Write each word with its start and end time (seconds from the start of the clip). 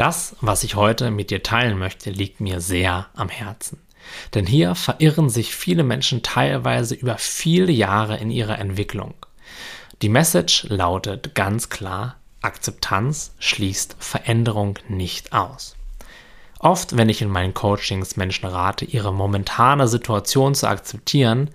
Das, 0.00 0.34
was 0.40 0.64
ich 0.64 0.76
heute 0.76 1.10
mit 1.10 1.30
dir 1.30 1.42
teilen 1.42 1.78
möchte, 1.78 2.08
liegt 2.08 2.40
mir 2.40 2.62
sehr 2.62 3.08
am 3.14 3.28
Herzen. 3.28 3.82
Denn 4.32 4.46
hier 4.46 4.74
verirren 4.74 5.28
sich 5.28 5.54
viele 5.54 5.84
Menschen 5.84 6.22
teilweise 6.22 6.94
über 6.94 7.18
viele 7.18 7.70
Jahre 7.70 8.16
in 8.16 8.30
ihrer 8.30 8.58
Entwicklung. 8.58 9.12
Die 10.00 10.08
Message 10.08 10.64
lautet 10.70 11.34
ganz 11.34 11.68
klar, 11.68 12.16
Akzeptanz 12.40 13.34
schließt 13.40 13.96
Veränderung 13.98 14.78
nicht 14.88 15.34
aus. 15.34 15.76
Oft, 16.62 16.98
wenn 16.98 17.08
ich 17.08 17.22
in 17.22 17.30
meinen 17.30 17.54
Coachings 17.54 18.16
Menschen 18.16 18.46
rate, 18.46 18.84
ihre 18.84 19.14
momentane 19.14 19.88
Situation 19.88 20.54
zu 20.54 20.68
akzeptieren, 20.68 21.48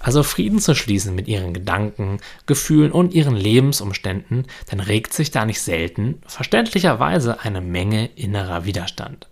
also 0.00 0.24
Frieden 0.24 0.58
zu 0.58 0.74
schließen 0.74 1.14
mit 1.14 1.28
ihren 1.28 1.54
Gedanken, 1.54 2.18
Gefühlen 2.46 2.90
und 2.90 3.14
ihren 3.14 3.36
Lebensumständen, 3.36 4.46
dann 4.68 4.80
regt 4.80 5.12
sich 5.12 5.30
da 5.30 5.44
nicht 5.44 5.62
selten 5.62 6.20
verständlicherweise 6.26 7.40
eine 7.40 7.60
Menge 7.60 8.06
innerer 8.16 8.64
Widerstand. 8.64 9.28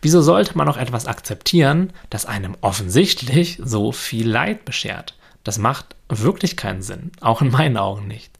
Wieso 0.00 0.22
sollte 0.22 0.56
man 0.56 0.68
auch 0.68 0.76
etwas 0.76 1.06
akzeptieren, 1.06 1.92
das 2.08 2.24
einem 2.24 2.56
offensichtlich 2.60 3.58
so 3.60 3.90
viel 3.90 4.28
Leid 4.28 4.64
beschert? 4.64 5.16
Das 5.42 5.58
macht 5.58 5.96
wirklich 6.08 6.56
keinen 6.56 6.82
Sinn, 6.82 7.10
auch 7.20 7.42
in 7.42 7.50
meinen 7.50 7.76
Augen 7.76 8.06
nicht. 8.06 8.30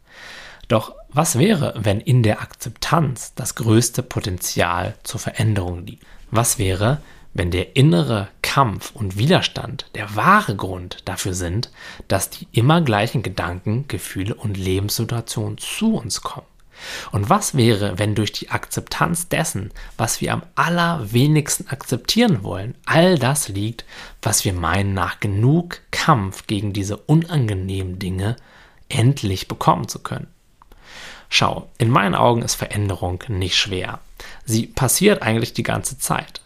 Doch 0.68 0.94
was 1.16 1.38
wäre, 1.38 1.72
wenn 1.78 2.00
in 2.00 2.22
der 2.22 2.42
Akzeptanz 2.42 3.32
das 3.34 3.54
größte 3.54 4.02
Potenzial 4.02 4.96
zur 5.02 5.18
Veränderung 5.18 5.86
liegt? 5.86 6.04
Was 6.30 6.58
wäre, 6.58 7.00
wenn 7.32 7.50
der 7.50 7.74
innere 7.74 8.28
Kampf 8.42 8.90
und 8.92 9.16
Widerstand 9.16 9.86
der 9.94 10.14
wahre 10.14 10.54
Grund 10.56 10.98
dafür 11.06 11.32
sind, 11.32 11.70
dass 12.06 12.28
die 12.28 12.46
immer 12.52 12.82
gleichen 12.82 13.22
Gedanken, 13.22 13.88
Gefühle 13.88 14.34
und 14.34 14.58
Lebenssituationen 14.58 15.56
zu 15.56 15.96
uns 15.96 16.20
kommen? 16.20 16.46
Und 17.12 17.30
was 17.30 17.56
wäre, 17.56 17.98
wenn 17.98 18.14
durch 18.14 18.32
die 18.32 18.50
Akzeptanz 18.50 19.30
dessen, 19.30 19.72
was 19.96 20.20
wir 20.20 20.34
am 20.34 20.42
allerwenigsten 20.54 21.68
akzeptieren 21.68 22.42
wollen, 22.42 22.74
all 22.84 23.18
das 23.18 23.48
liegt, 23.48 23.86
was 24.20 24.44
wir 24.44 24.52
meinen 24.52 24.92
nach 24.92 25.18
genug 25.18 25.80
Kampf 25.92 26.46
gegen 26.46 26.74
diese 26.74 26.98
unangenehmen 26.98 27.98
Dinge 27.98 28.36
endlich 28.90 29.48
bekommen 29.48 29.88
zu 29.88 30.00
können? 30.00 30.28
Schau, 31.28 31.68
in 31.78 31.90
meinen 31.90 32.14
Augen 32.14 32.42
ist 32.42 32.54
Veränderung 32.54 33.22
nicht 33.28 33.56
schwer. 33.56 34.00
Sie 34.44 34.66
passiert 34.66 35.22
eigentlich 35.22 35.52
die 35.52 35.62
ganze 35.62 35.98
Zeit. 35.98 36.40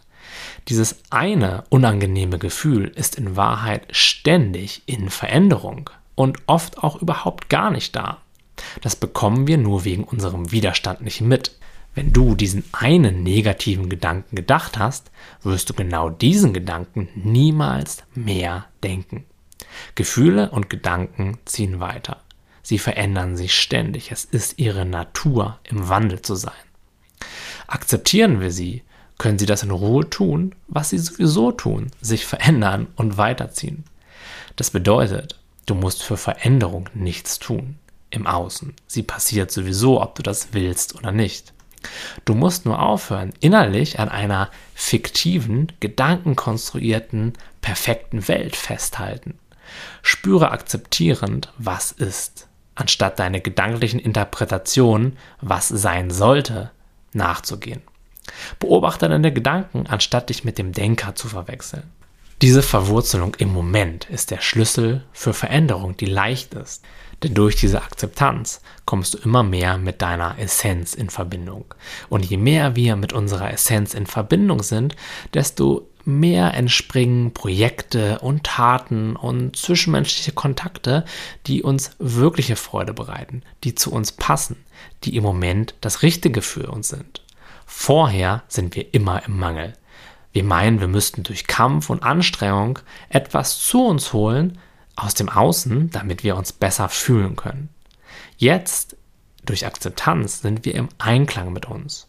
Dieses 0.67 0.99
eine 1.09 1.63
unangenehme 1.69 2.37
Gefühl 2.37 2.87
ist 2.95 3.15
in 3.15 3.35
Wahrheit 3.35 3.87
ständig 3.91 4.83
in 4.85 5.09
Veränderung 5.09 5.89
und 6.15 6.37
oft 6.45 6.83
auch 6.83 7.01
überhaupt 7.01 7.49
gar 7.49 7.71
nicht 7.71 7.95
da. 7.95 8.17
Das 8.81 8.95
bekommen 8.95 9.47
wir 9.47 9.57
nur 9.57 9.85
wegen 9.85 10.03
unserem 10.03 10.51
Widerstand 10.51 11.01
nicht 11.01 11.21
mit. 11.21 11.57
Wenn 11.93 12.13
du 12.13 12.35
diesen 12.35 12.63
einen 12.71 13.23
negativen 13.23 13.89
Gedanken 13.89 14.35
gedacht 14.35 14.77
hast, 14.77 15.11
wirst 15.43 15.69
du 15.69 15.73
genau 15.73 16.09
diesen 16.09 16.53
Gedanken 16.53 17.09
niemals 17.15 18.03
mehr 18.13 18.65
denken. 18.83 19.25
Gefühle 19.95 20.51
und 20.51 20.69
Gedanken 20.69 21.37
ziehen 21.45 21.79
weiter. 21.79 22.20
Sie 22.63 22.77
verändern 22.77 23.35
sich 23.35 23.59
ständig. 23.59 24.11
Es 24.11 24.25
ist 24.25 24.59
ihre 24.59 24.85
Natur, 24.85 25.59
im 25.63 25.89
Wandel 25.89 26.21
zu 26.21 26.35
sein. 26.35 26.53
Akzeptieren 27.67 28.39
wir 28.39 28.51
sie, 28.51 28.83
können 29.17 29.39
sie 29.39 29.45
das 29.45 29.63
in 29.63 29.71
Ruhe 29.71 30.09
tun, 30.09 30.55
was 30.67 30.89
sie 30.89 30.97
sowieso 30.97 31.51
tun, 31.51 31.91
sich 32.01 32.25
verändern 32.25 32.87
und 32.95 33.17
weiterziehen. 33.17 33.83
Das 34.55 34.71
bedeutet, 34.71 35.39
du 35.65 35.75
musst 35.75 36.03
für 36.03 36.17
Veränderung 36.17 36.89
nichts 36.93 37.39
tun 37.39 37.77
im 38.09 38.27
Außen. 38.27 38.73
Sie 38.87 39.03
passiert 39.03 39.51
sowieso, 39.51 40.01
ob 40.01 40.15
du 40.15 40.23
das 40.23 40.49
willst 40.53 40.95
oder 40.95 41.11
nicht. 41.11 41.53
Du 42.25 42.35
musst 42.35 42.65
nur 42.65 42.81
aufhören, 42.81 43.33
innerlich 43.39 43.99
an 43.99 44.09
einer 44.09 44.51
fiktiven, 44.75 45.71
gedankenkonstruierten, 45.79 47.33
perfekten 47.61 48.27
Welt 48.27 48.55
festhalten. 48.55 49.39
Spüre 50.01 50.51
akzeptierend, 50.51 51.53
was 51.57 51.91
ist 51.91 52.47
anstatt 52.81 53.19
deine 53.19 53.41
gedanklichen 53.41 53.99
Interpretationen, 53.99 55.17
was 55.39 55.67
sein 55.67 56.09
sollte, 56.09 56.71
nachzugehen. 57.13 57.81
Beobachte 58.59 59.07
deine 59.07 59.31
Gedanken, 59.31 59.85
anstatt 59.87 60.29
dich 60.29 60.43
mit 60.43 60.57
dem 60.57 60.73
Denker 60.73 61.15
zu 61.15 61.27
verwechseln. 61.27 61.83
Diese 62.41 62.63
Verwurzelung 62.63 63.35
im 63.35 63.53
Moment 63.53 64.09
ist 64.09 64.31
der 64.31 64.41
Schlüssel 64.41 65.03
für 65.13 65.33
Veränderung, 65.33 65.95
die 65.95 66.07
leicht 66.07 66.55
ist. 66.55 66.83
Denn 67.21 67.35
durch 67.35 67.55
diese 67.55 67.83
Akzeptanz 67.83 68.61
kommst 68.85 69.13
du 69.13 69.19
immer 69.19 69.43
mehr 69.43 69.77
mit 69.77 70.01
deiner 70.01 70.39
Essenz 70.39 70.95
in 70.95 71.11
Verbindung. 71.11 71.65
Und 72.09 72.25
je 72.25 72.37
mehr 72.37 72.75
wir 72.75 72.95
mit 72.95 73.13
unserer 73.13 73.51
Essenz 73.51 73.93
in 73.93 74.07
Verbindung 74.07 74.63
sind, 74.63 74.95
desto 75.35 75.87
mehr 76.05 76.53
entspringen 76.53 77.33
Projekte 77.33 78.19
und 78.19 78.43
Taten 78.43 79.15
und 79.15 79.55
zwischenmenschliche 79.55 80.31
Kontakte, 80.31 81.05
die 81.47 81.63
uns 81.63 81.91
wirkliche 81.99 82.55
Freude 82.55 82.93
bereiten, 82.93 83.43
die 83.63 83.75
zu 83.75 83.91
uns 83.91 84.11
passen, 84.11 84.57
die 85.03 85.15
im 85.15 85.23
Moment 85.23 85.75
das 85.81 86.01
Richtige 86.01 86.41
für 86.41 86.71
uns 86.71 86.89
sind. 86.89 87.21
Vorher 87.65 88.43
sind 88.47 88.75
wir 88.75 88.93
immer 88.93 89.25
im 89.25 89.37
Mangel. 89.37 89.73
Wir 90.33 90.43
meinen, 90.43 90.79
wir 90.79 90.87
müssten 90.87 91.23
durch 91.23 91.47
Kampf 91.47 91.89
und 91.89 92.03
Anstrengung 92.03 92.79
etwas 93.09 93.59
zu 93.59 93.85
uns 93.85 94.13
holen 94.13 94.59
aus 94.95 95.13
dem 95.13 95.29
Außen, 95.29 95.89
damit 95.89 96.23
wir 96.23 96.35
uns 96.35 96.53
besser 96.53 96.89
fühlen 96.89 97.35
können. 97.35 97.69
Jetzt, 98.37 98.95
durch 99.45 99.65
Akzeptanz, 99.65 100.41
sind 100.41 100.65
wir 100.65 100.75
im 100.75 100.89
Einklang 100.99 101.51
mit 101.53 101.65
uns. 101.65 102.07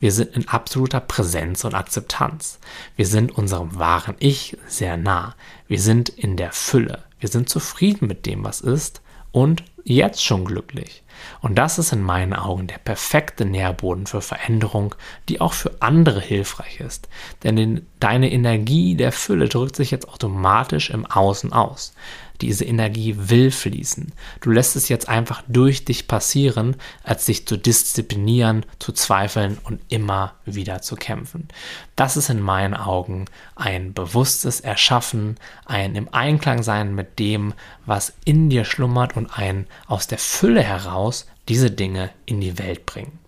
Wir 0.00 0.12
sind 0.12 0.36
in 0.36 0.48
absoluter 0.48 1.00
Präsenz 1.00 1.64
und 1.64 1.74
Akzeptanz. 1.74 2.58
Wir 2.96 3.06
sind 3.06 3.32
unserem 3.32 3.78
wahren 3.78 4.16
Ich 4.18 4.56
sehr 4.66 4.96
nah. 4.96 5.34
Wir 5.68 5.80
sind 5.80 6.08
in 6.08 6.36
der 6.36 6.52
Fülle. 6.52 7.04
Wir 7.20 7.28
sind 7.28 7.48
zufrieden 7.48 8.06
mit 8.06 8.26
dem, 8.26 8.44
was 8.44 8.60
ist 8.60 9.00
und 9.32 9.62
jetzt 9.84 10.24
schon 10.24 10.44
glücklich. 10.44 11.02
Und 11.40 11.56
das 11.56 11.78
ist 11.78 11.92
in 11.92 12.02
meinen 12.02 12.32
Augen 12.32 12.66
der 12.66 12.78
perfekte 12.78 13.44
Nährboden 13.44 14.06
für 14.06 14.20
Veränderung, 14.20 14.94
die 15.28 15.40
auch 15.40 15.52
für 15.52 15.72
andere 15.80 16.20
hilfreich 16.20 16.80
ist. 16.80 17.08
Denn 17.42 17.86
deine 18.00 18.32
Energie 18.32 18.94
der 18.96 19.12
Fülle 19.12 19.48
drückt 19.48 19.76
sich 19.76 19.90
jetzt 19.90 20.08
automatisch 20.08 20.90
im 20.90 21.06
Außen 21.06 21.52
aus. 21.52 21.94
Diese 22.40 22.64
Energie 22.64 23.14
will 23.16 23.52
fließen. 23.52 24.12
Du 24.40 24.50
lässt 24.50 24.74
es 24.74 24.88
jetzt 24.88 25.08
einfach 25.08 25.42
durch 25.46 25.84
dich 25.84 26.08
passieren, 26.08 26.76
als 27.04 27.26
dich 27.26 27.46
zu 27.46 27.56
disziplinieren, 27.56 28.66
zu 28.80 28.92
zweifeln 28.92 29.58
und 29.62 29.80
immer 29.88 30.34
wieder 30.44 30.82
zu 30.82 30.96
kämpfen. 30.96 31.46
Das 31.94 32.16
ist 32.16 32.30
in 32.30 32.40
meinen 32.40 32.74
Augen 32.74 33.26
ein 33.54 33.92
bewusstes 33.92 34.60
Erschaffen, 34.60 35.36
ein 35.64 35.94
im 35.94 36.12
Einklang 36.12 36.64
sein 36.64 36.94
mit 36.94 37.20
dem, 37.20 37.54
was 37.86 38.12
in 38.24 38.50
dir 38.50 38.64
schlummert 38.64 39.16
und 39.16 39.38
ein 39.38 39.66
aus 39.86 40.06
der 40.06 40.18
Fülle 40.18 40.62
heraus 40.62 41.26
diese 41.48 41.70
Dinge 41.70 42.10
in 42.26 42.40
die 42.40 42.58
Welt 42.58 42.86
bringen. 42.86 43.18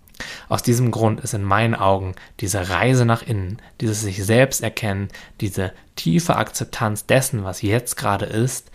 Aus 0.49 0.63
diesem 0.63 0.91
Grund 0.91 1.21
ist 1.21 1.33
in 1.33 1.43
meinen 1.43 1.75
Augen 1.75 2.15
diese 2.39 2.69
Reise 2.69 3.05
nach 3.05 3.21
innen, 3.21 3.61
dieses 3.81 4.01
sich 4.01 4.23
selbst 4.23 4.61
erkennen, 4.63 5.09
diese 5.41 5.73
tiefe 5.95 6.35
Akzeptanz 6.35 7.05
dessen, 7.05 7.43
was 7.43 7.61
jetzt 7.61 7.97
gerade 7.97 8.25
ist, 8.25 8.71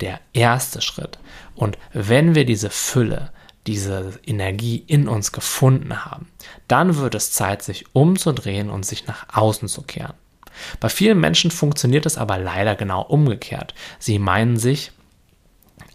der 0.00 0.20
erste 0.32 0.80
Schritt. 0.80 1.18
Und 1.54 1.78
wenn 1.92 2.34
wir 2.34 2.44
diese 2.44 2.70
Fülle, 2.70 3.30
diese 3.66 4.18
Energie 4.24 4.84
in 4.86 5.08
uns 5.08 5.32
gefunden 5.32 6.04
haben, 6.04 6.28
dann 6.68 6.96
wird 6.96 7.14
es 7.14 7.32
Zeit, 7.32 7.62
sich 7.62 7.86
umzudrehen 7.94 8.70
und 8.70 8.86
sich 8.86 9.06
nach 9.06 9.26
außen 9.32 9.68
zu 9.68 9.82
kehren. 9.82 10.14
Bei 10.80 10.88
vielen 10.88 11.20
Menschen 11.20 11.50
funktioniert 11.50 12.06
es 12.06 12.16
aber 12.16 12.38
leider 12.38 12.76
genau 12.76 13.02
umgekehrt. 13.02 13.74
Sie 13.98 14.18
meinen 14.18 14.56
sich, 14.56 14.92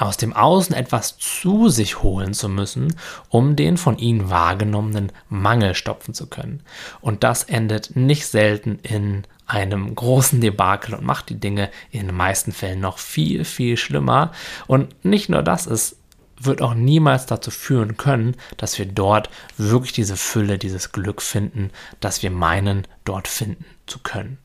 aus 0.02 0.18
dem 0.18 0.34
Außen 0.34 0.76
etwas 0.76 1.18
zu 1.18 1.70
sich 1.70 2.02
holen 2.02 2.34
zu 2.34 2.50
müssen, 2.50 2.96
um 3.30 3.56
den 3.56 3.78
von 3.78 3.98
ihnen 3.98 4.30
wahrgenommenen 4.30 5.12
Mangel 5.30 5.76
stopfen 5.76 6.14
zu 6.14 6.28
können. 6.28 6.64
Und 7.02 7.24
das 7.24 7.44
endet 7.44 7.96
nicht 7.96 8.26
selten 8.26 8.80
in 8.82 9.24
einem 9.46 9.94
großen 9.94 10.42
Debakel 10.42 10.96
und 10.96 11.04
macht 11.04 11.30
die 11.30 11.40
Dinge 11.40 11.70
in 11.92 12.08
den 12.08 12.16
meisten 12.16 12.52
Fällen 12.52 12.80
noch 12.80 12.98
viel, 12.98 13.46
viel 13.46 13.78
schlimmer. 13.78 14.32
Und 14.66 15.06
nicht 15.06 15.30
nur 15.30 15.44
das, 15.44 15.68
es 15.68 15.98
wird 16.40 16.62
auch 16.62 16.74
niemals 16.74 17.28
dazu 17.28 17.52
führen 17.52 17.98
können, 17.98 18.36
dass 18.58 18.80
wir 18.80 18.88
dort 18.88 19.30
wirklich 19.58 19.92
diese 19.92 20.18
Fülle, 20.18 20.58
dieses 20.58 20.92
Glück 20.92 21.22
finden, 21.22 21.70
das 22.00 22.24
wir 22.24 22.32
meinen, 22.32 22.88
dort 23.06 23.28
finden 23.28 23.66
zu 23.86 24.00
können. 24.00 24.40